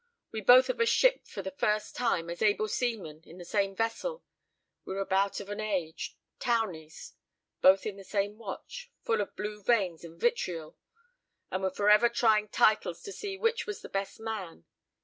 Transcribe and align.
We 0.31 0.41
both 0.41 0.67
of 0.67 0.81
us 0.81 0.89
shipped 0.89 1.27
for 1.27 1.43
the 1.43 1.51
first 1.59 1.95
time, 1.95 2.31
as 2.31 2.41
able 2.41 2.67
seamen, 2.67 3.21
in 3.23 3.37
the 3.37 3.45
same 3.45 3.75
vessel; 3.75 4.23
we 4.83 4.95
were 4.95 4.99
about 4.99 5.39
of 5.39 5.47
an 5.49 5.59
age 5.59 6.17
'townies;' 6.39 7.13
both 7.61 7.85
in 7.85 7.97
the 7.97 8.03
same 8.03 8.39
watch, 8.39 8.89
full 9.03 9.21
of 9.21 9.35
blue 9.35 9.61
veins 9.61 10.03
and 10.03 10.19
vitriol, 10.19 10.75
and 11.51 11.61
were 11.61 11.69
forever 11.69 12.09
trying 12.09 12.47
titles 12.47 13.03
to 13.03 13.11
see 13.13 13.37
which 13.37 13.67
was 13.67 13.83
the 13.83 13.89
best 13.89 14.19
man. 14.19 14.65